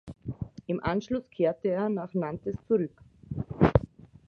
[0.65, 2.99] Im Anschluss kehrte er nach Nantes zurück.